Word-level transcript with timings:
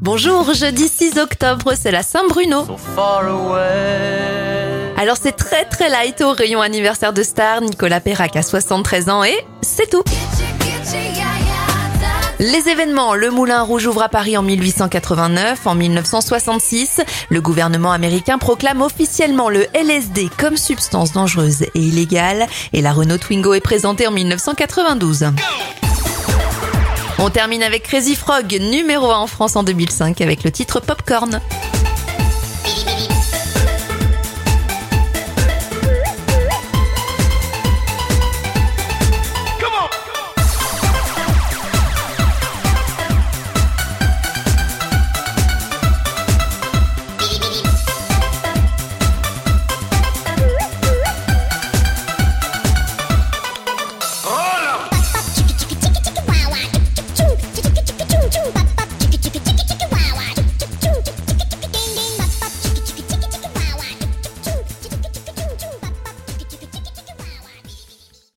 Bonjour, 0.00 0.54
jeudi 0.54 0.86
6 0.86 1.18
octobre, 1.18 1.72
c'est 1.74 1.90
la 1.90 2.04
Saint-Bruno. 2.04 2.64
so. 2.64 2.76
Alors 4.96 5.16
c'est 5.20 5.32
très 5.32 5.64
très 5.64 5.88
light 5.88 6.20
au 6.20 6.30
rayon 6.30 6.60
anniversaire 6.60 7.12
de 7.12 7.24
Star, 7.24 7.60
Nicolas 7.60 7.98
Perrac 8.00 8.36
a 8.36 8.42
73 8.42 9.08
ans 9.08 9.24
et 9.24 9.36
c'est 9.60 9.90
tout. 9.90 10.04
Les 12.38 12.68
événements, 12.68 13.14
le 13.14 13.32
Moulin 13.32 13.62
Rouge 13.62 13.88
ouvre 13.88 14.04
à 14.04 14.08
Paris 14.08 14.36
en 14.36 14.42
1889. 14.44 15.66
En 15.66 15.74
1966, 15.74 17.00
le 17.30 17.40
gouvernement 17.40 17.90
américain 17.90 18.38
proclame 18.38 18.80
officiellement 18.82 19.48
le 19.48 19.66
LSD 19.74 20.30
comme 20.38 20.56
substance 20.56 21.10
dangereuse 21.10 21.62
et 21.62 21.70
illégale 21.80 22.46
et 22.72 22.82
la 22.82 22.92
Renault 22.92 23.18
Twingo 23.18 23.54
est 23.54 23.60
présentée 23.60 24.06
en 24.06 24.12
1992. 24.12 25.32
On 27.20 27.30
termine 27.30 27.64
avec 27.64 27.82
Crazy 27.82 28.14
Frog, 28.14 28.58
numéro 28.60 29.10
1 29.10 29.16
en 29.16 29.26
France 29.26 29.56
en 29.56 29.64
2005 29.64 30.20
avec 30.20 30.44
le 30.44 30.52
titre 30.52 30.78
Popcorn. 30.78 31.40